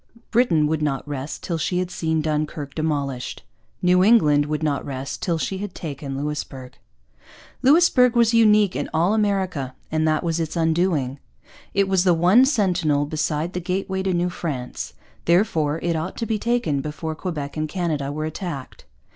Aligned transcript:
Britain 0.31 0.65
would 0.65 0.81
not 0.81 1.07
rest 1.07 1.43
till 1.43 1.59
she 1.59 1.77
had 1.77 1.91
seen 1.91 2.23
Dunkirk 2.23 2.73
demolished. 2.73 3.43
New 3.83 4.03
England 4.03 4.47
would 4.47 4.63
not 4.63 4.83
rest 4.83 5.21
till 5.21 5.37
she 5.37 5.59
had 5.59 5.75
taken 5.75 6.17
Louisbourg. 6.17 6.75
Louisbourg 7.61 8.15
was 8.15 8.33
unique 8.33 8.75
in 8.75 8.89
all 8.95 9.13
America, 9.13 9.75
and 9.91 10.07
that 10.07 10.23
was 10.23 10.39
its 10.39 10.55
undoing. 10.55 11.19
It 11.75 11.87
was 11.87 12.03
the 12.03 12.15
one 12.15 12.45
sentinel 12.45 13.05
beside 13.05 13.53
the 13.53 13.61
gateway 13.61 14.01
to 14.01 14.11
New 14.11 14.31
France; 14.31 14.93
therefore 15.25 15.79
it 15.83 15.95
ought 15.95 16.17
to 16.17 16.25
be 16.25 16.39
taken 16.39 16.81
before 16.81 17.13
Quebec 17.13 17.55
and 17.55 17.69
Canada 17.69 18.11
were 18.11 18.25
attacked. 18.25 18.85